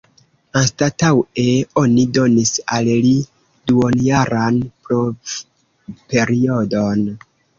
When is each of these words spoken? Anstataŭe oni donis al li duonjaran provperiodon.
Anstataŭe 0.59 1.43
oni 1.81 2.05
donis 2.17 2.53
al 2.77 2.89
li 3.07 3.11
duonjaran 3.71 4.57
provperiodon. 4.87 7.05